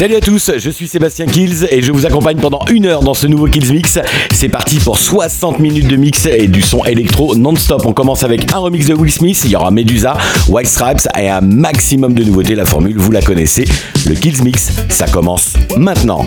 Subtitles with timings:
[0.00, 3.12] Salut à tous, je suis Sébastien Kills et je vous accompagne pendant une heure dans
[3.12, 3.98] ce nouveau Kills Mix.
[4.32, 7.84] C'est parti pour 60 minutes de mix et du son électro non-stop.
[7.84, 10.16] On commence avec un remix de Will Smith, il y aura Medusa,
[10.48, 12.54] White Stripes et un maximum de nouveautés.
[12.54, 13.66] La formule, vous la connaissez.
[14.06, 16.26] Le Kills Mix, ça commence maintenant.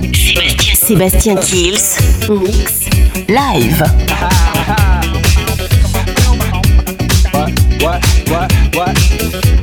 [0.76, 1.80] Sébastien Kills,
[2.30, 2.82] mix,
[3.28, 3.84] live.
[7.82, 9.63] What, what, what?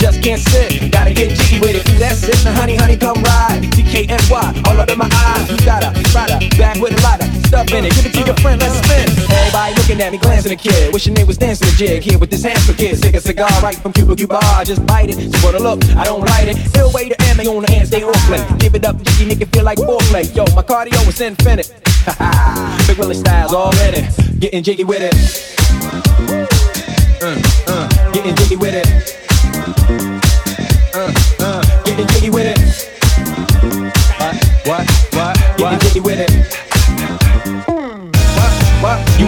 [0.00, 1.84] Just can't sit, gotta get jiggy with it.
[2.00, 2.42] That's it.
[2.42, 3.60] Now, honey, honey, come ride.
[3.76, 5.50] DKNY, all up in my eyes.
[5.50, 7.28] You gotta, rider, back with a lighter.
[7.44, 9.04] Stuff in it, give it to your friend, let's spin.
[9.28, 10.94] Everybody looking at me, glancing a kid.
[10.94, 12.96] Wishing they was dancing a jig here with this hamster kid.
[12.96, 14.38] Stick a cigar right from Cuba Cuba.
[14.40, 15.32] I just bite it.
[15.32, 16.56] So for the look, I don't write it.
[16.70, 18.46] Still way to ammo on the hand, stay play.
[18.58, 20.34] Give it up, jiggy, make it feel like foreplay.
[20.34, 21.70] Yo, my cardio is infinite.
[22.06, 22.84] Ha ha.
[22.88, 24.40] Big Willie styles all in it.
[24.40, 25.12] Getting jiggy with it.
[27.22, 27.36] Uh,
[27.68, 29.19] uh, getting jiggy with it.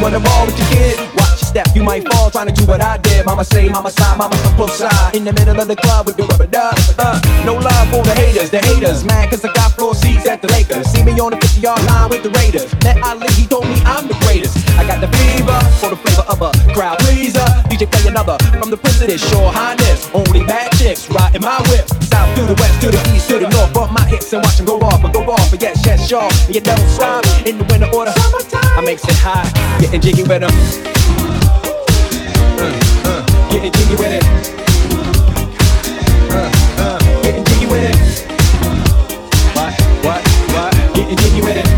[0.02, 0.98] You wanna ball with your kid?
[1.14, 3.24] Watch your step, you might fall trying to do what I did.
[3.24, 5.14] Mama say, mama side, mama some close side.
[5.14, 6.74] In the middle of the club with the rubber duck.
[6.98, 9.04] Uh, no love for the haters, the haters.
[9.04, 10.88] Mad cause I got floor seats at the Lakers.
[10.90, 12.66] See me on the 50 yard line with the Raiders.
[12.82, 14.58] Met Ali, he told me I'm the greatest.
[14.74, 17.46] I got the fever for the flavor of a crowd pleaser.
[17.70, 20.10] DJ play another from the this shore highness.
[20.12, 21.86] Only bad chicks riding my whip.
[22.10, 23.72] South to the west, to the east, to the north.
[23.72, 25.50] Bump my hips and watch them go off and go off.
[25.50, 26.28] But yes, yes, sure.
[26.52, 28.12] You don't stop in the winter order.
[28.16, 29.46] I makes it high,
[29.80, 30.50] getting jiggy with them.
[32.58, 32.72] Uh,
[33.06, 34.24] uh, getting jiggy with it.
[36.32, 37.96] Uh, getting jiggy with it.
[39.54, 39.72] What,
[40.06, 40.20] what,
[40.54, 40.72] what?
[40.94, 41.68] Getting jiggy with it.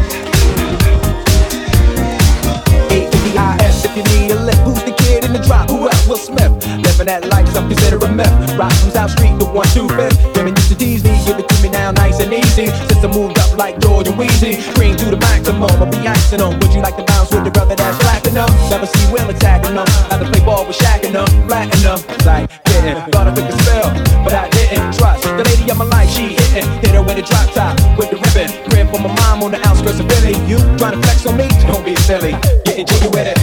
[2.94, 5.68] A-E-I-S, if you need a lift, who's the kid in the drop?
[5.68, 6.06] Who else?
[6.08, 6.52] Will Smith.
[6.84, 8.34] Living that life, some consider a myth.
[8.58, 10.18] Rock from South Street to 125th.
[10.34, 12.66] Women used to tease me, give it to me now nice and easy.
[12.90, 14.58] Since I moved up like George and Weezy.
[14.74, 16.58] Green to the maximum, I'll be icing them.
[16.58, 18.50] Would you like to bounce with the brother that's blacking up?
[18.68, 19.86] Never see Will attacking them.
[20.10, 21.98] Rather play ball with Shaq and them, flatten them.
[22.26, 23.88] Like, getting, thought I took a spell,
[24.26, 25.22] but I didn't trust.
[25.22, 26.66] The lady of my life, she hitting.
[26.82, 28.50] Hit her with a drop top, with the ribbon.
[28.66, 30.34] Crib for my mom on the outskirts of Philly.
[30.50, 31.46] You trying to flex on me?
[31.70, 32.34] Don't be silly.
[32.66, 33.38] Getting jiggy with it.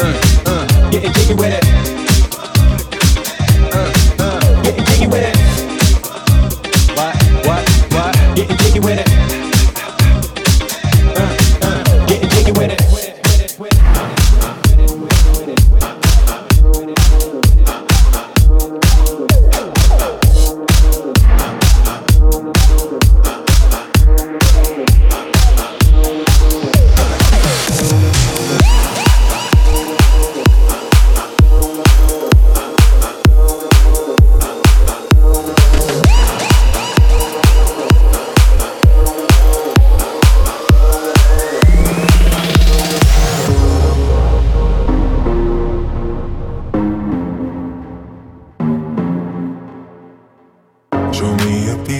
[0.00, 0.16] Uh,
[0.48, 1.67] uh, getting jiggy with it.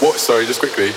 [0.00, 0.18] What?
[0.18, 0.92] Sorry, just quickly.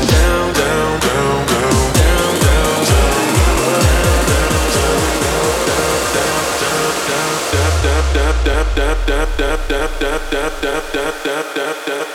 [10.25, 12.14] down, down, down, down, down, down.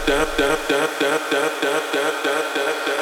[0.11, 3.00] da da da da da da da da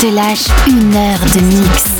[0.00, 1.97] te lâche une heure de mix.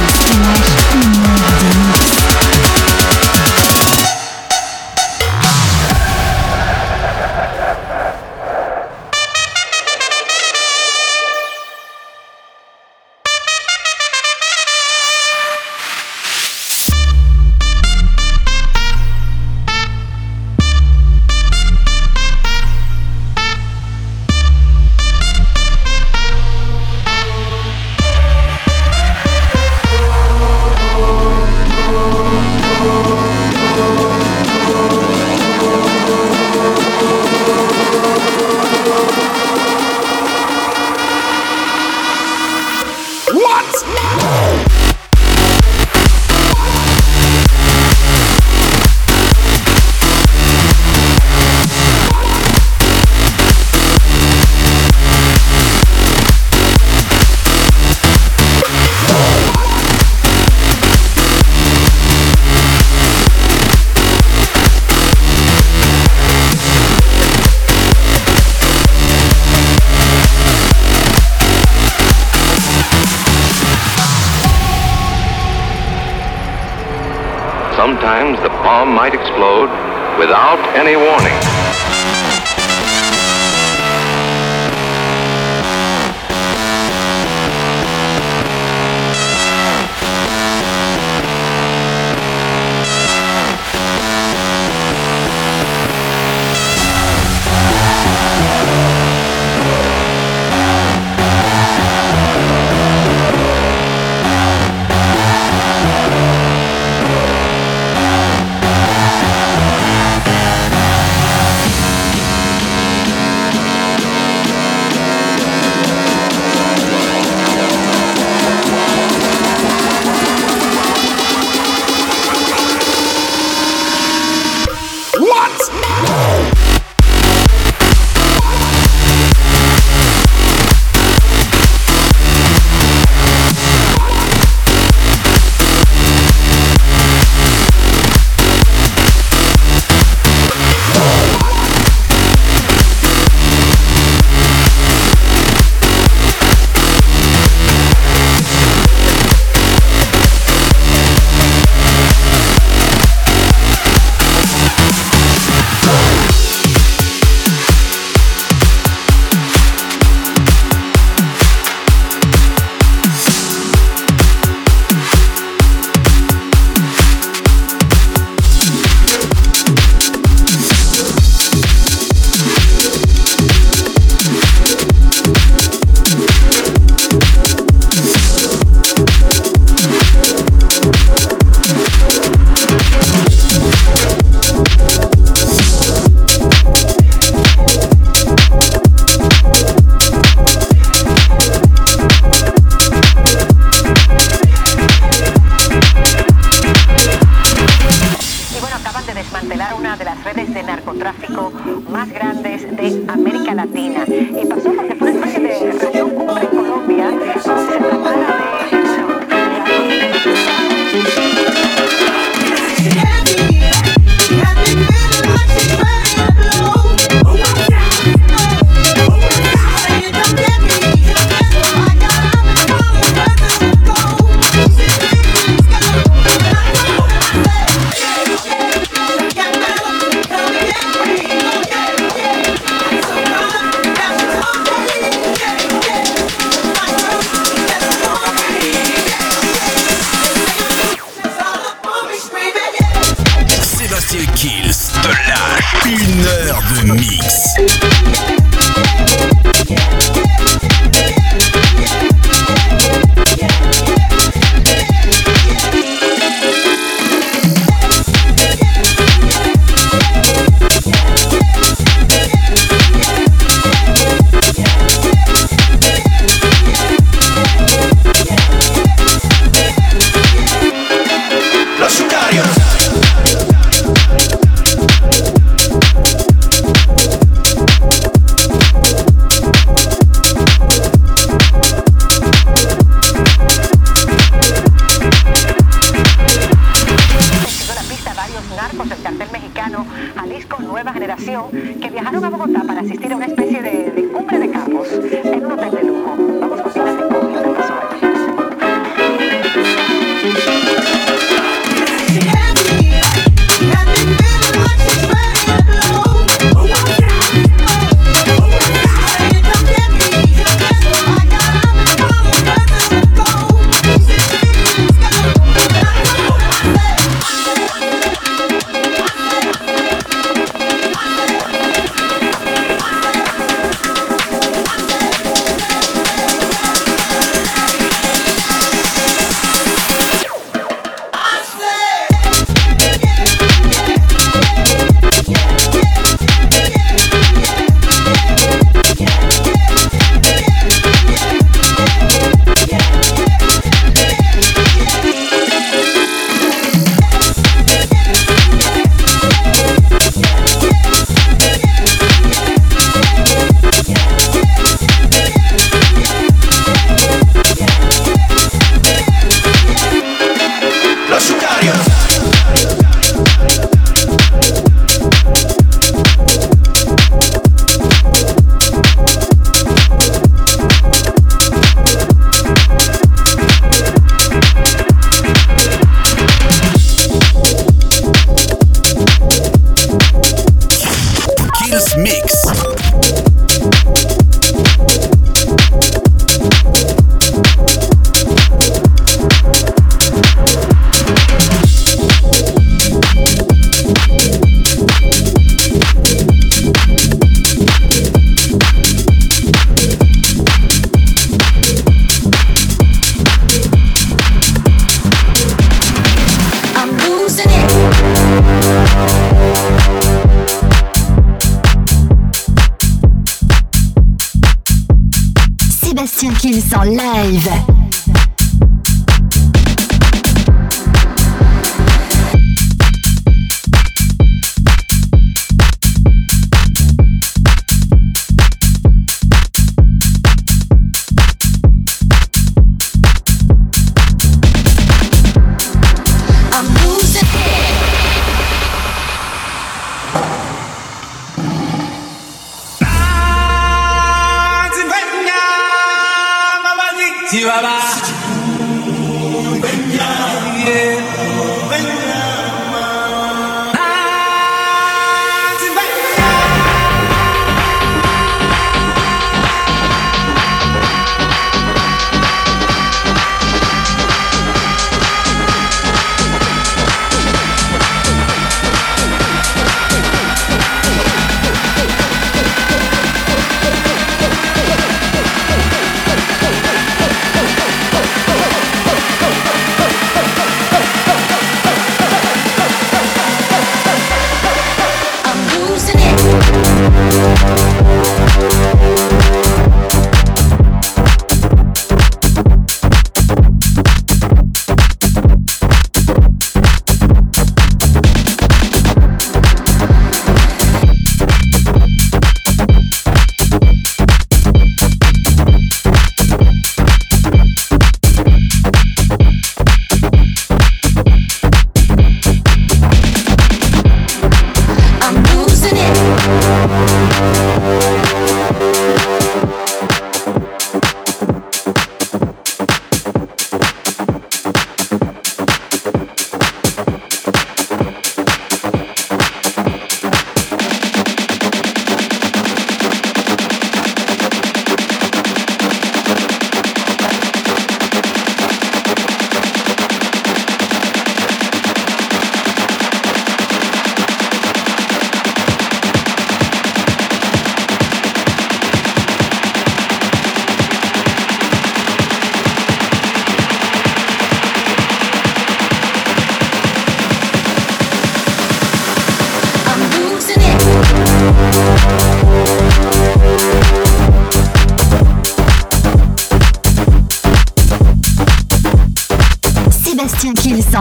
[78.68, 79.17] Sometimes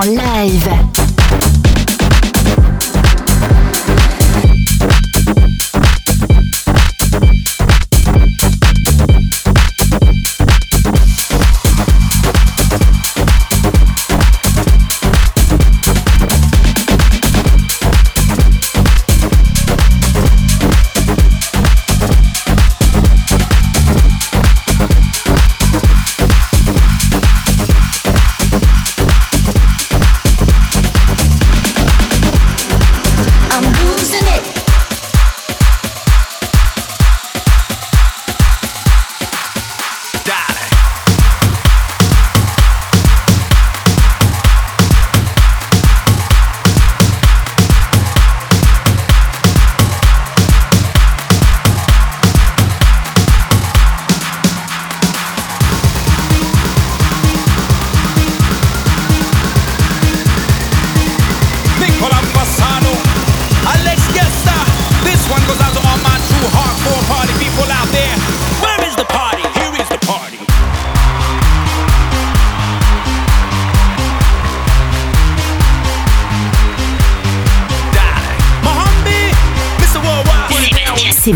[0.04, 1.07] en live.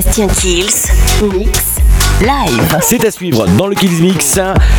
[0.00, 1.58] Sébastien Kills, mix
[2.20, 2.78] live.
[2.82, 4.38] C'est à suivre dans le Kills Mix.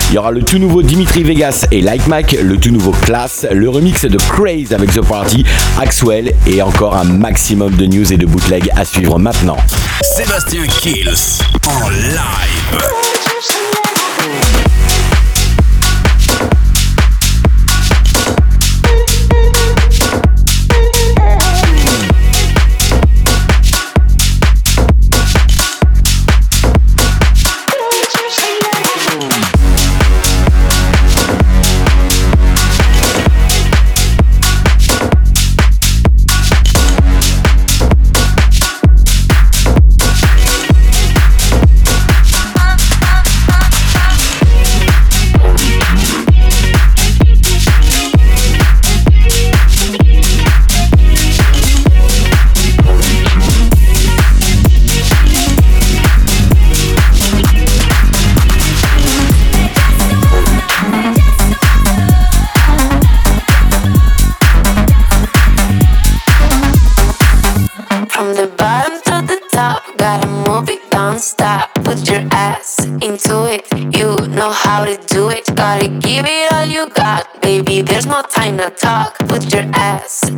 [0.10, 3.46] Il y aura le tout nouveau Dimitri Vegas et Like Mac, le tout nouveau Class,
[3.52, 5.44] le remix de Craze avec The Party,
[5.78, 9.58] Axwell et encore un maximum de news et de bootleg à suivre maintenant.
[10.02, 13.19] Sébastien Kills en live.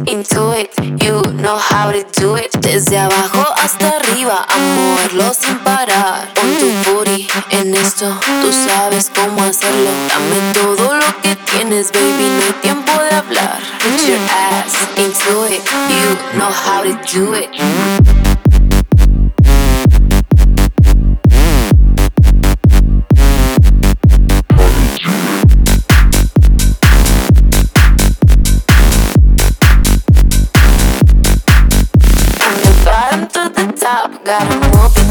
[0.06, 0.70] Into it,
[1.02, 2.52] you know how to do it.
[2.60, 6.28] Desde abajo hasta arriba, a moverlo sin parar.
[6.34, 9.90] Pon tu booty en esto, tú sabes cómo hacerlo.
[10.10, 13.60] Dame todo lo que tienes, baby, no hay tiempo de hablar.
[13.80, 18.31] Put your ass into it, you know how to do it.
[34.32, 35.11] that I'm open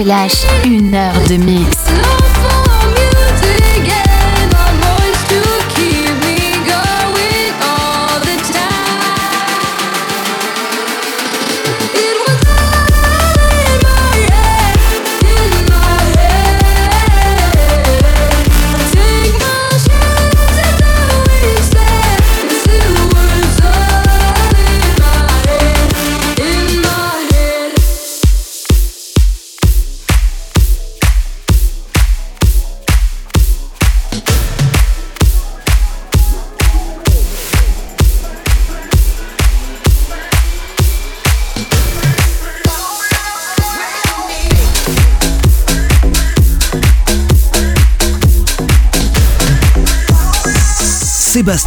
[0.00, 0.39] Teşekkürler.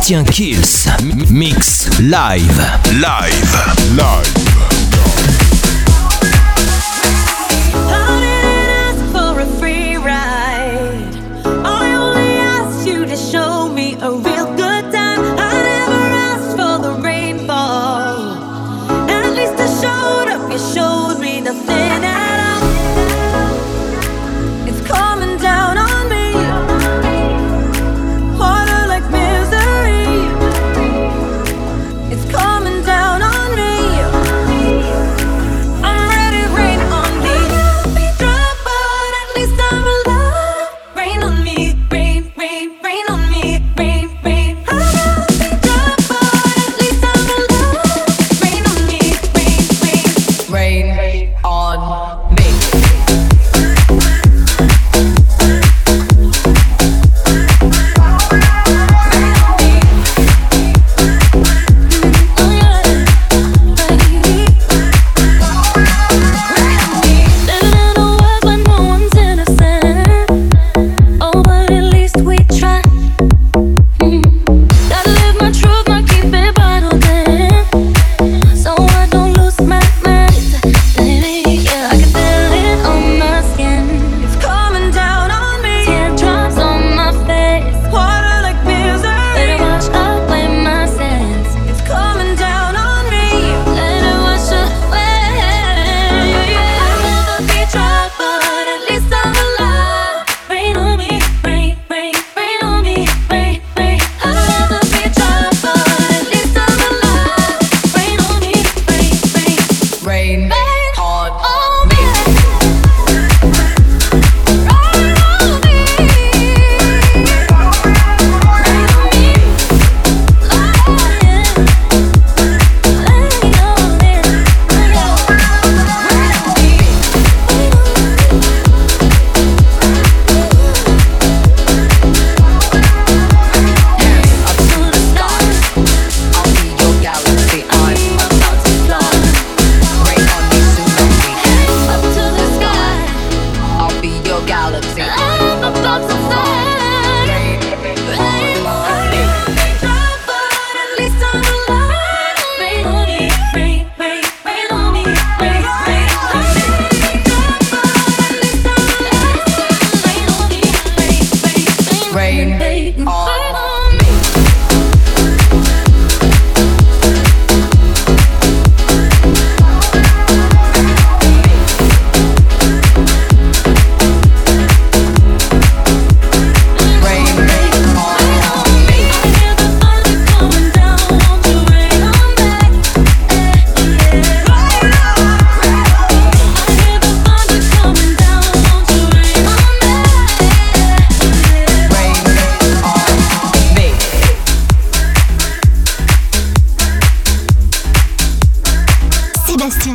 [0.03, 0.89] Sébastien Kills.
[1.29, 2.61] Mix live.
[2.99, 3.95] Live.
[3.95, 4.52] Live.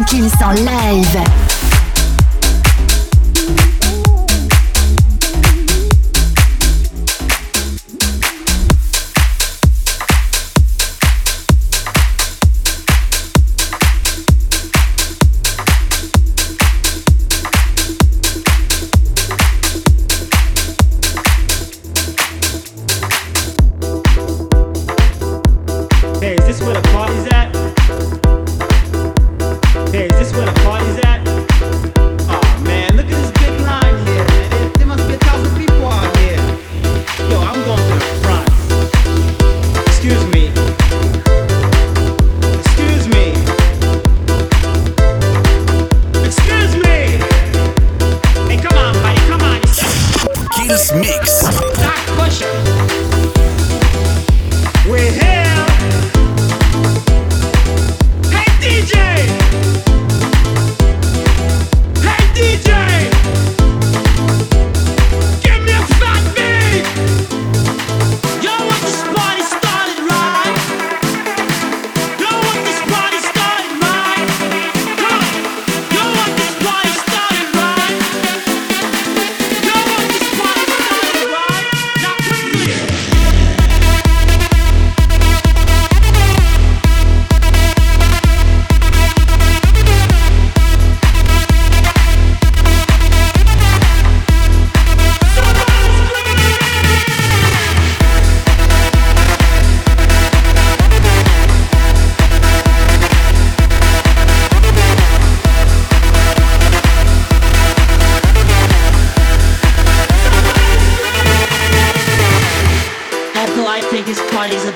[0.09, 1.58] qu'il s'enlève!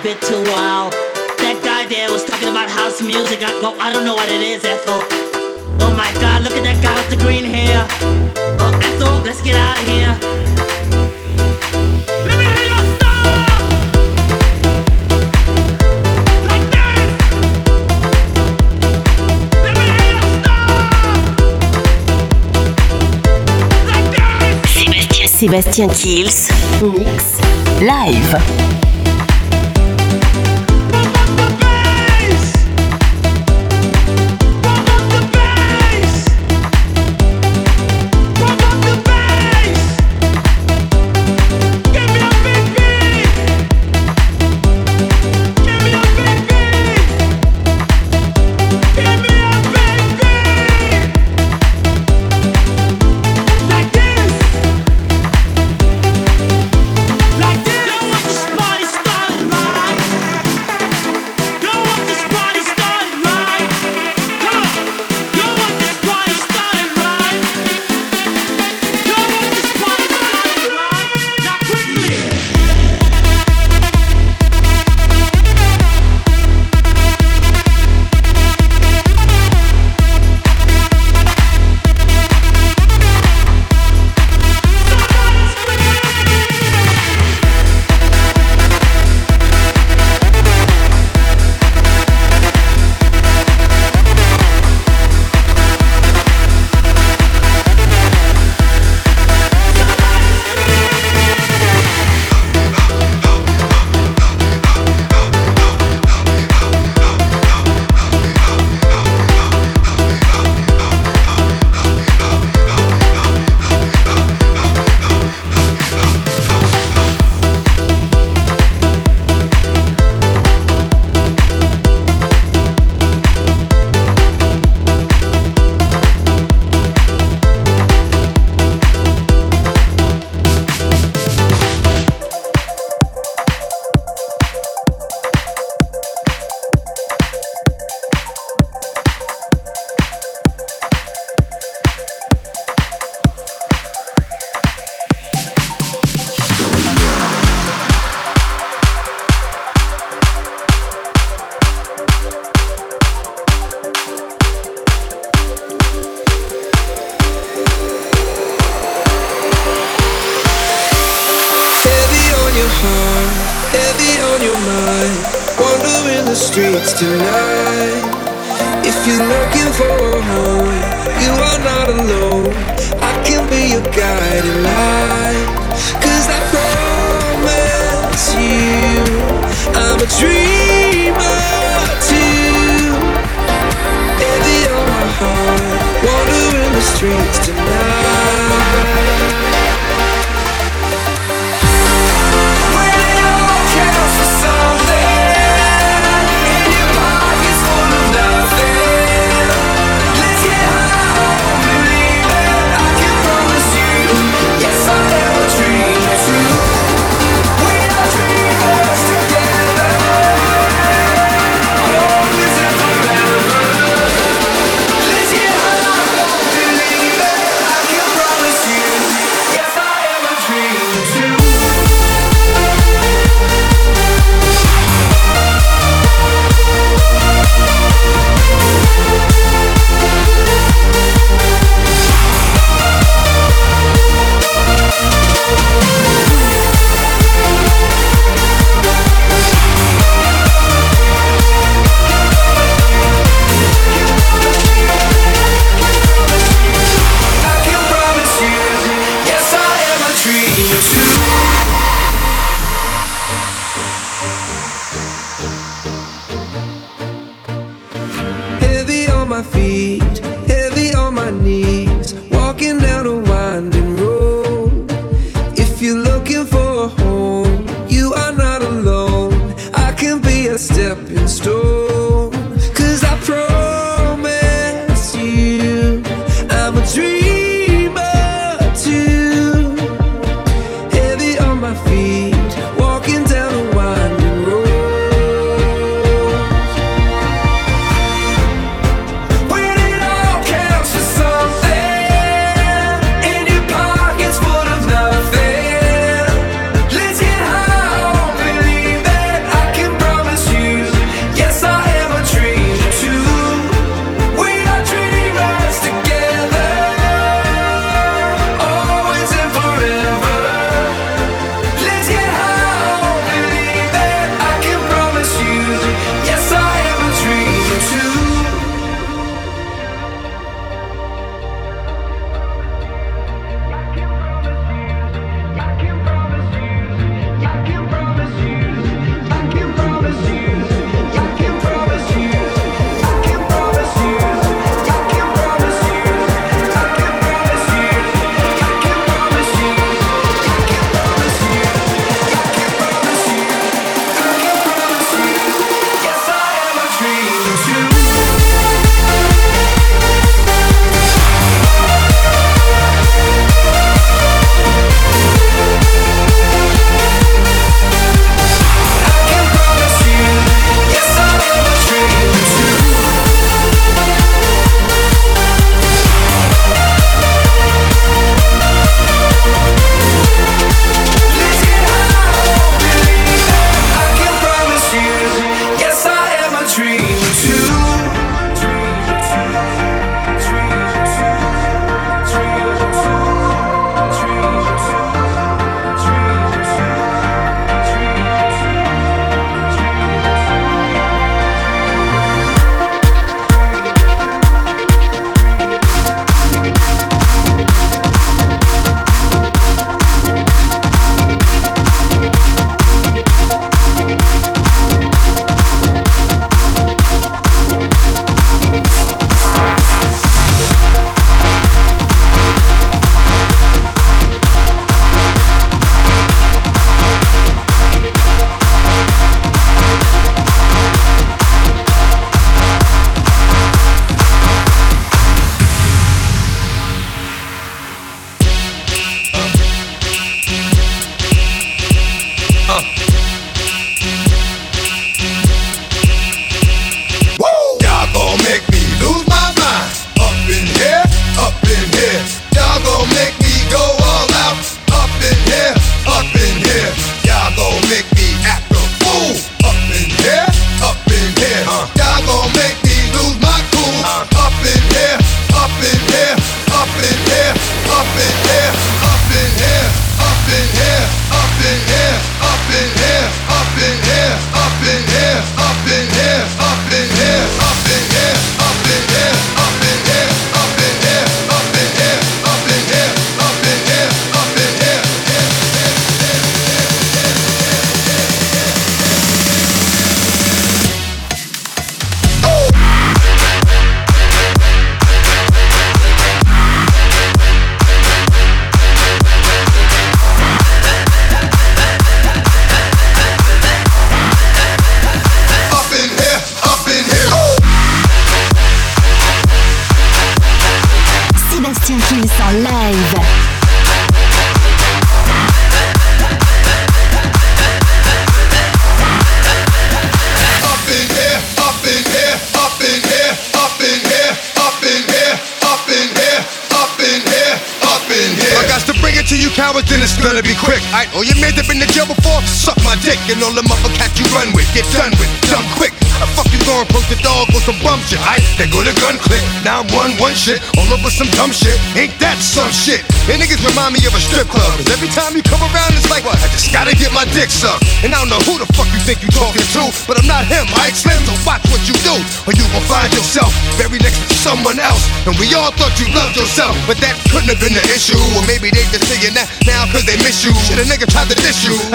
[0.02, 0.92] bit too wild.
[1.38, 3.38] That guy there was talking about house music.
[3.42, 4.98] I go, I don't know what it is, Ethel.
[5.78, 7.86] Oh my god, look at that guy with the green hair.
[8.58, 10.18] Oh, Ethel, let's get out of here.
[25.28, 26.48] Sébastien Kills,
[26.80, 27.38] Mix,
[27.80, 28.81] Live.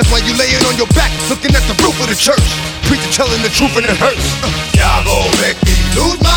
[0.08, 2.44] curse while you laying on your back, looking at the roof of the church.
[2.88, 4.36] Preacher telling the truth and it hurts.
[4.44, 6.37] Uh, y'all gon' make me lose my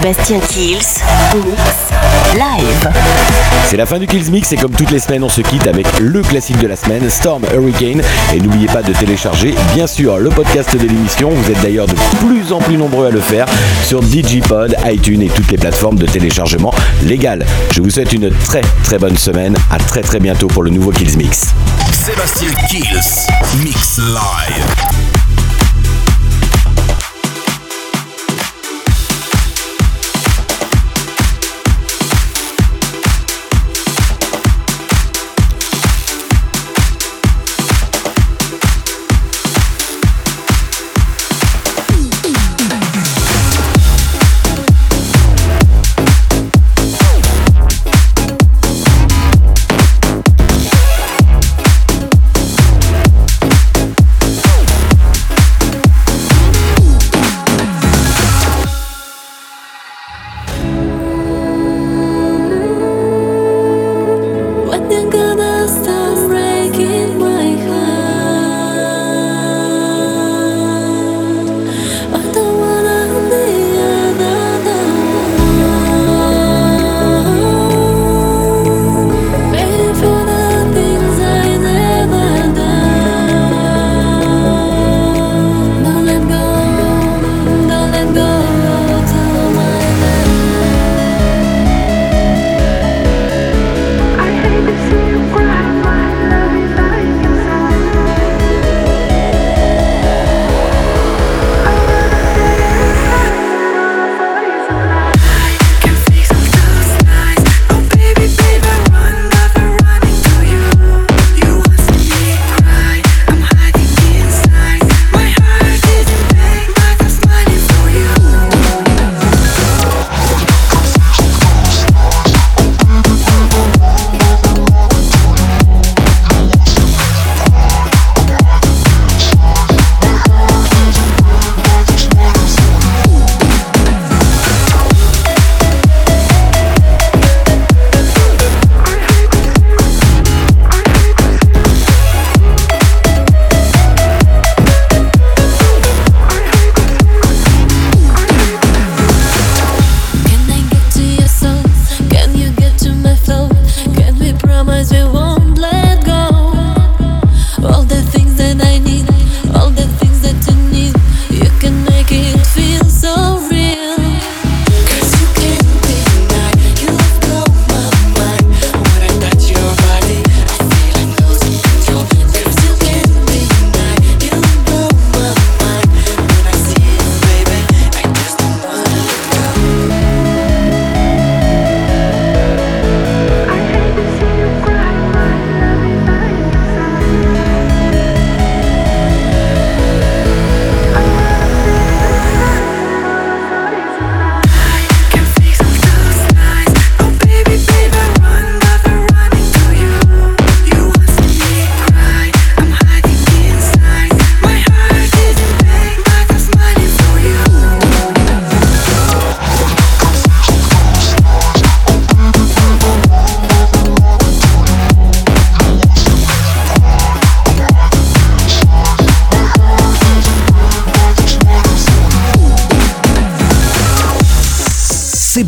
[0.00, 0.78] Sébastien Kills,
[1.34, 1.90] Mix,
[2.34, 2.90] Live.
[3.66, 5.86] C'est la fin du Kills Mix et comme toutes les semaines, on se quitte avec
[5.98, 8.00] le classique de la semaine, Storm Hurricane.
[8.32, 11.28] Et n'oubliez pas de télécharger, bien sûr, le podcast de l'émission.
[11.28, 13.44] Vous êtes d'ailleurs de plus en plus nombreux à le faire
[13.84, 16.72] sur Digipod, iTunes et toutes les plateformes de téléchargement
[17.02, 17.44] légales.
[17.74, 19.54] Je vous souhaite une très très bonne semaine.
[19.70, 21.54] À très très bientôt pour le nouveau Kills Mix.
[21.92, 23.26] Sébastien Kills.
[23.62, 24.99] Mix live.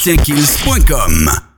[0.00, 1.40] ClassichHills.com